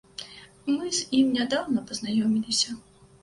Мы 0.75 0.87
з 0.99 1.03
ім 1.17 1.27
нядаўна 1.35 1.85
пазнаёміліся. 1.91 2.75